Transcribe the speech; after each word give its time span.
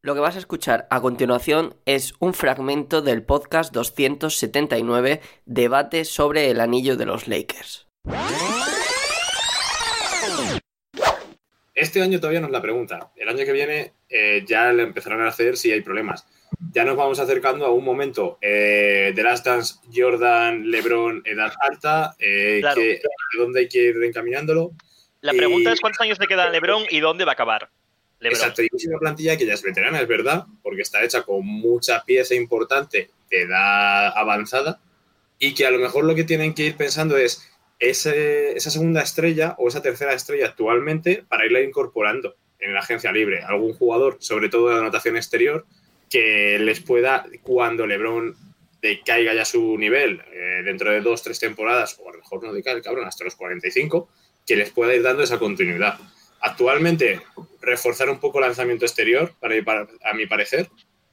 Lo 0.00 0.14
que 0.14 0.20
vas 0.20 0.36
a 0.36 0.38
escuchar 0.38 0.86
a 0.90 1.00
continuación 1.00 1.74
es 1.84 2.14
un 2.20 2.32
fragmento 2.32 3.02
del 3.02 3.22
podcast 3.24 3.72
279 3.74 5.20
Debate 5.44 6.04
sobre 6.04 6.50
el 6.50 6.60
anillo 6.60 6.96
de 6.96 7.04
los 7.06 7.26
Lakers. 7.26 7.88
Este 11.74 12.00
año 12.02 12.18
todavía 12.20 12.40
no 12.40 12.46
es 12.46 12.52
la 12.52 12.62
pregunta. 12.62 13.10
El 13.16 13.28
año 13.28 13.44
que 13.44 13.52
viene 13.52 13.92
eh, 14.08 14.44
ya 14.46 14.72
le 14.72 14.84
empezarán 14.84 15.20
a 15.22 15.28
hacer 15.28 15.56
si 15.56 15.72
hay 15.72 15.80
problemas. 15.80 16.26
Ya 16.72 16.84
nos 16.84 16.96
vamos 16.96 17.18
acercando 17.20 17.66
a 17.66 17.70
un 17.70 17.84
momento 17.84 18.38
eh, 18.40 19.12
de 19.14 19.22
Last 19.22 19.46
Dance, 19.46 19.74
Jordan, 19.94 20.70
LeBron, 20.70 21.22
edad 21.24 21.52
alta, 21.60 22.14
eh, 22.18 22.58
Claro. 22.60 22.80
que, 22.80 23.00
dónde 23.36 23.60
hay 23.60 23.68
que 23.68 23.78
ir 23.82 23.96
encaminándolo. 24.02 24.72
La 25.20 25.32
pregunta 25.32 25.70
Y- 25.70 25.72
es 25.72 25.80
cuántos 25.80 26.00
años 26.00 26.18
le 26.20 26.26
queda 26.26 26.44
a 26.44 26.50
LeBron 26.50 26.84
y 26.90 27.00
dónde 27.00 27.24
va 27.24 27.32
a 27.32 27.34
acabar. 27.34 27.70
LeBron. 28.20 28.40
Exacto, 28.40 28.62
plantilla 28.98 29.36
que 29.36 29.46
ya 29.46 29.54
es 29.54 29.62
veterana, 29.62 30.00
es 30.00 30.08
verdad, 30.08 30.46
porque 30.62 30.82
está 30.82 31.04
hecha 31.04 31.22
con 31.22 31.46
mucha 31.46 32.04
pieza 32.04 32.34
importante 32.34 33.10
de 33.30 33.42
edad 33.42 34.08
avanzada 34.16 34.80
y 35.38 35.54
que 35.54 35.66
a 35.66 35.70
lo 35.70 35.78
mejor 35.78 36.04
lo 36.04 36.14
que 36.14 36.24
tienen 36.24 36.54
que 36.54 36.64
ir 36.64 36.76
pensando 36.76 37.16
es 37.16 37.48
esa 37.78 38.70
segunda 38.70 39.02
estrella 39.02 39.54
o 39.58 39.68
esa 39.68 39.82
tercera 39.82 40.12
estrella 40.12 40.46
actualmente 40.46 41.24
para 41.28 41.46
irla 41.46 41.60
incorporando 41.60 42.34
en 42.58 42.74
la 42.74 42.80
agencia 42.80 43.12
libre. 43.12 43.42
Algún 43.42 43.72
jugador, 43.72 44.16
sobre 44.20 44.48
todo 44.48 44.68
de 44.68 44.78
anotación 44.78 45.16
exterior, 45.16 45.64
que 46.10 46.58
les 46.58 46.80
pueda, 46.80 47.26
cuando 47.42 47.86
LeBron 47.86 48.34
decaiga 48.82 49.34
ya 49.34 49.44
su 49.44 49.76
nivel 49.76 50.22
eh, 50.32 50.62
dentro 50.64 50.90
de 50.90 51.00
dos, 51.00 51.22
tres 51.22 51.38
temporadas, 51.38 51.98
o 52.02 52.08
a 52.08 52.12
lo 52.12 52.18
mejor 52.18 52.42
no 52.42 52.52
decaiga 52.52 52.78
el 52.78 52.84
cabrón 52.84 53.06
hasta 53.06 53.24
los 53.24 53.36
45, 53.36 54.08
que 54.46 54.56
les 54.56 54.70
pueda 54.70 54.94
ir 54.94 55.02
dando 55.02 55.22
esa 55.22 55.38
continuidad. 55.38 55.98
Actualmente, 56.40 57.20
reforzar 57.60 58.08
un 58.10 58.18
poco 58.20 58.38
el 58.38 58.44
lanzamiento 58.46 58.84
exterior, 58.84 59.32
para, 59.40 59.62
para- 59.64 59.88
a 60.04 60.14
mi 60.14 60.26
parecer, 60.26 60.68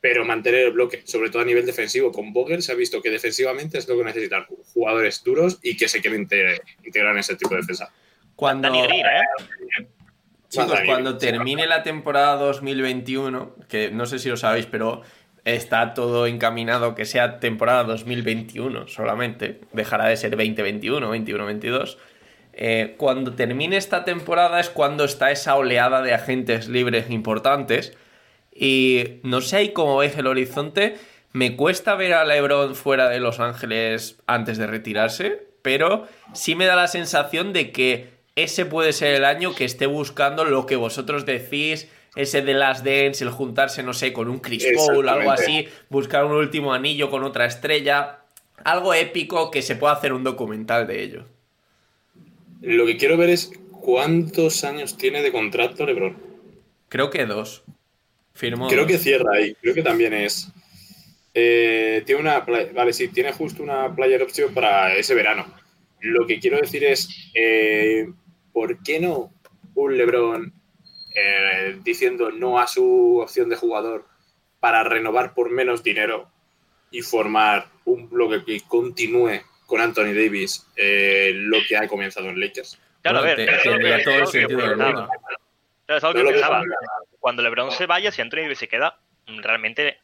pero 0.00 0.24
mantener 0.24 0.66
el 0.66 0.72
bloque, 0.72 1.02
sobre 1.04 1.30
todo 1.30 1.42
a 1.42 1.44
nivel 1.44 1.66
defensivo. 1.66 2.12
Con 2.12 2.32
Vogel 2.32 2.62
se 2.62 2.72
ha 2.72 2.74
visto 2.74 3.02
que 3.02 3.10
defensivamente 3.10 3.78
es 3.78 3.88
lo 3.88 3.96
que 3.96 4.04
necesitan 4.04 4.44
jugadores 4.72 5.24
duros 5.24 5.58
y 5.62 5.76
que 5.76 5.88
se 5.88 6.00
quieren 6.00 6.22
inte- 6.22 6.60
integrar 6.84 7.12
en 7.12 7.18
ese 7.20 7.34
tipo 7.36 7.54
de 7.54 7.62
defensa. 7.62 7.90
Cuando, 8.36 8.68
¿eh? 8.74 9.22
chicos, 10.48 10.80
cuando 10.84 11.18
termine 11.18 11.66
la 11.66 11.82
temporada 11.82 12.36
2021, 12.36 13.56
que 13.68 13.90
no 13.90 14.06
sé 14.06 14.18
si 14.18 14.28
lo 14.28 14.36
sabéis, 14.36 14.66
pero 14.66 15.02
está 15.44 15.94
todo 15.94 16.26
encaminado 16.26 16.94
que 16.94 17.04
sea 17.04 17.40
temporada 17.40 17.84
2021 17.84 18.88
solamente, 18.88 19.60
dejará 19.72 20.08
de 20.08 20.16
ser 20.16 20.30
2021, 20.36 21.10
21-22. 21.14 21.96
Eh, 22.58 22.94
cuando 22.96 23.34
termine 23.34 23.76
esta 23.76 24.04
temporada 24.04 24.58
es 24.58 24.70
cuando 24.70 25.04
está 25.04 25.30
esa 25.30 25.56
oleada 25.56 26.00
de 26.00 26.14
agentes 26.14 26.68
libres 26.68 27.10
importantes. 27.10 27.96
Y 28.50 29.20
no 29.22 29.42
sé 29.42 29.56
ahí 29.56 29.72
cómo 29.72 29.98
veis 29.98 30.16
el 30.16 30.26
horizonte. 30.26 30.96
Me 31.32 31.54
cuesta 31.54 31.94
ver 31.96 32.14
a 32.14 32.24
LeBron 32.24 32.74
fuera 32.74 33.10
de 33.10 33.20
Los 33.20 33.40
Ángeles 33.40 34.16
antes 34.26 34.56
de 34.56 34.66
retirarse, 34.66 35.48
pero 35.60 36.08
sí 36.32 36.54
me 36.54 36.64
da 36.64 36.76
la 36.76 36.88
sensación 36.88 37.52
de 37.52 37.72
que 37.72 38.08
ese 38.36 38.64
puede 38.64 38.94
ser 38.94 39.14
el 39.14 39.26
año 39.26 39.54
que 39.54 39.66
esté 39.66 39.84
buscando 39.84 40.46
lo 40.46 40.64
que 40.64 40.76
vosotros 40.76 41.26
decís, 41.26 41.90
ese 42.14 42.40
de 42.40 42.54
las 42.54 42.82
Dance, 42.82 43.22
el 43.22 43.28
juntarse, 43.28 43.82
no 43.82 43.92
sé, 43.92 44.14
con 44.14 44.30
un 44.30 44.38
Chris 44.38 44.66
Paul, 44.74 45.10
algo 45.10 45.30
así, 45.30 45.68
buscar 45.90 46.24
un 46.24 46.32
último 46.32 46.72
anillo 46.72 47.10
con 47.10 47.22
otra 47.22 47.44
estrella, 47.44 48.20
algo 48.64 48.94
épico 48.94 49.50
que 49.50 49.60
se 49.60 49.76
pueda 49.76 49.92
hacer 49.92 50.14
un 50.14 50.24
documental 50.24 50.86
de 50.86 51.02
ello. 51.02 51.35
Lo 52.62 52.86
que 52.86 52.96
quiero 52.96 53.16
ver 53.16 53.30
es 53.30 53.52
cuántos 53.70 54.64
años 54.64 54.96
tiene 54.96 55.22
de 55.22 55.32
contrato 55.32 55.86
LeBron. 55.86 56.16
Creo 56.88 57.10
que 57.10 57.26
dos. 57.26 57.64
Firmó 58.34 58.68
Creo 58.68 58.82
dos. 58.82 58.92
que 58.92 58.98
cierra 58.98 59.30
ahí, 59.34 59.54
creo 59.60 59.74
que 59.74 59.82
también 59.82 60.12
es. 60.12 60.50
eh, 61.34 62.02
tiene 62.06 62.20
una. 62.20 62.40
Vale, 62.40 62.92
sí, 62.92 63.08
tiene 63.08 63.32
justo 63.32 63.62
una 63.62 63.94
player 63.94 64.22
option 64.22 64.52
para 64.54 64.94
ese 64.94 65.14
verano. 65.14 65.46
Lo 66.00 66.26
que 66.26 66.38
quiero 66.38 66.58
decir 66.58 66.84
es, 66.84 67.08
eh, 67.34 68.06
¿por 68.52 68.82
qué 68.82 69.00
no 69.00 69.32
un 69.74 69.96
LeBron 69.96 70.52
eh, 71.14 71.78
diciendo 71.84 72.30
no 72.30 72.58
a 72.58 72.66
su 72.66 73.18
opción 73.22 73.48
de 73.48 73.56
jugador 73.56 74.06
para 74.60 74.84
renovar 74.84 75.34
por 75.34 75.50
menos 75.50 75.82
dinero 75.82 76.30
y 76.90 77.02
formar 77.02 77.68
un 77.84 78.08
bloque 78.08 78.44
que 78.44 78.60
continúe 78.66 79.40
con 79.66 79.80
Anthony 79.80 80.14
Davis 80.14 80.66
eh, 80.76 81.32
lo 81.34 81.58
que 81.68 81.76
ha 81.76 81.86
comenzado 81.88 82.28
en 82.28 82.40
Lakers? 82.40 82.78
Claro, 83.02 83.18
Bueno, 83.20 83.32
a 83.32 83.36
ver, 83.36 83.46
te- 83.98 84.04
todo 84.04 84.14
el 84.20 84.26
sentido 84.26 84.60
del 84.60 84.76
mundo. 84.76 85.08
Claro, 85.86 85.98
es 85.98 86.04
algo 86.04 86.18
No 86.20 86.24
que 86.26 86.32
pensaba. 86.32 86.62
Cuando 87.20 87.42
LeBron 87.42 87.70
se 87.72 87.86
vaya, 87.86 88.10
si 88.10 88.22
Anthony 88.22 88.42
Davis 88.42 88.58
se 88.58 88.68
queda, 88.68 88.98
realmente 89.26 89.98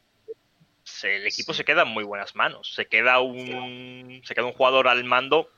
se- 0.83 1.17
el 1.17 1.27
equipo 1.27 1.53
se 1.53 1.65
queda 1.65 1.81
en 1.83 1.89
muy 1.89 2.03
buenas 2.03 2.35
manos. 2.35 2.73
Se 2.73 2.85
queda 2.87 3.19
un 3.19 4.21
se 4.23 4.35
queda 4.35 4.45
un 4.45 4.53
jugador 4.53 4.87
al 4.87 5.03
mando 5.03 5.49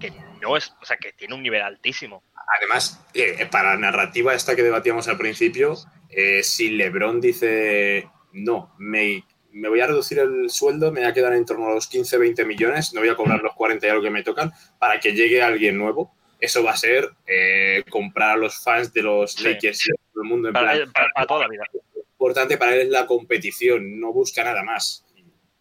que 0.00 0.12
no 0.40 0.56
es, 0.56 0.74
o 0.80 0.84
sea, 0.84 0.96
que 0.96 1.12
tiene 1.12 1.34
un 1.34 1.42
nivel 1.42 1.62
altísimo. 1.62 2.22
Además, 2.58 3.04
eh, 3.14 3.46
para 3.50 3.70
la 3.74 3.78
narrativa 3.80 4.34
esta 4.34 4.54
que 4.54 4.62
debatíamos 4.62 5.08
al 5.08 5.16
principio, 5.16 5.74
eh, 6.10 6.42
si 6.42 6.70
LeBron 6.70 7.20
dice 7.20 8.08
no, 8.32 8.74
me, 8.78 9.24
me 9.52 9.68
voy 9.68 9.80
a 9.80 9.86
reducir 9.86 10.18
el 10.18 10.50
sueldo, 10.50 10.90
me 10.92 11.00
voy 11.00 11.08
a 11.08 11.12
quedar 11.12 11.32
en 11.34 11.44
torno 11.46 11.68
a 11.68 11.74
los 11.74 11.86
15, 11.86 12.18
20 12.18 12.44
millones, 12.44 12.92
no 12.94 13.00
voy 13.00 13.08
a 13.10 13.14
cobrar 13.16 13.40
los 13.42 13.54
40 13.54 13.86
y 13.86 13.90
algo 13.90 14.02
que 14.02 14.10
me 14.10 14.22
tocan, 14.22 14.52
para 14.78 14.98
que 14.98 15.12
llegue 15.12 15.42
alguien 15.42 15.76
nuevo, 15.78 16.14
eso 16.40 16.62
va 16.64 16.72
a 16.72 16.76
ser 16.76 17.08
eh, 17.26 17.84
comprar 17.90 18.30
a 18.32 18.36
los 18.36 18.62
fans 18.62 18.92
de 18.92 19.02
los 19.02 19.32
Sí. 19.32 19.44
Lakers 19.44 19.78
de 19.86 19.94
todo 20.12 20.22
el 20.24 20.28
mundo. 20.28 20.48
En 20.48 20.54
Para, 20.54 20.72
plan, 20.72 20.92
para- 20.92 21.08
para 21.14 21.26
toda 21.26 21.40
la 21.42 21.48
vida. 21.48 21.64
importante 22.12 22.56
para 22.58 22.74
él 22.74 22.80
es 22.82 22.88
la 22.88 23.06
competición, 23.06 24.00
no 24.00 24.12
busca 24.12 24.42
nada 24.44 24.62
más. 24.62 25.04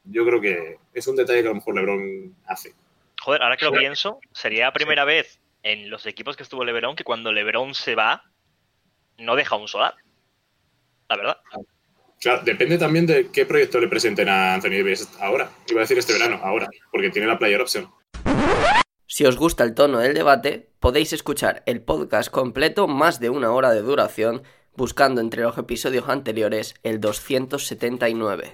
Yo 0.03 0.25
creo 0.25 0.41
que 0.41 0.77
es 0.93 1.07
un 1.07 1.15
detalle 1.15 1.41
que 1.41 1.47
a 1.47 1.51
lo 1.51 1.55
mejor 1.55 1.75
LeBron 1.75 2.35
hace. 2.47 2.73
Joder, 3.21 3.43
ahora 3.43 3.57
que 3.57 3.65
lo 3.65 3.71
pienso, 3.73 4.19
sería 4.31 4.65
la 4.65 4.73
primera 4.73 5.05
vez 5.05 5.39
en 5.63 5.89
los 5.91 6.07
equipos 6.07 6.35
que 6.35 6.41
estuvo 6.43 6.63
LeBron 6.65 6.95
que 6.95 7.03
cuando 7.03 7.31
LeBron 7.31 7.75
se 7.75 7.93
va, 7.93 8.23
no 9.19 9.35
deja 9.35 9.55
un 9.57 9.67
solar. 9.67 9.93
La 11.09 11.17
verdad. 11.17 11.37
Claro, 12.21 12.43
depende 12.45 12.77
también 12.77 13.07
de 13.07 13.29
qué 13.31 13.47
proyecto 13.47 13.79
le 13.79 13.87
presenten 13.87 14.29
a 14.29 14.53
Anthony 14.53 14.77
Davis 14.77 15.09
ahora. 15.19 15.49
Iba 15.67 15.79
a 15.79 15.83
decir 15.83 15.97
este 15.97 16.13
verano, 16.13 16.39
ahora, 16.43 16.69
porque 16.91 17.09
tiene 17.09 17.27
la 17.27 17.39
player 17.39 17.59
option. 17.59 17.89
Si 19.07 19.25
os 19.25 19.37
gusta 19.37 19.63
el 19.63 19.73
tono 19.73 19.97
del 19.97 20.13
debate, 20.13 20.69
podéis 20.79 21.13
escuchar 21.13 21.63
el 21.65 21.81
podcast 21.81 22.29
completo 22.29 22.87
más 22.87 23.19
de 23.19 23.31
una 23.31 23.51
hora 23.51 23.71
de 23.71 23.81
duración 23.81 24.43
buscando 24.75 25.19
entre 25.19 25.41
los 25.41 25.57
episodios 25.57 26.07
anteriores 26.09 26.75
el 26.83 27.01
279. 27.01 28.49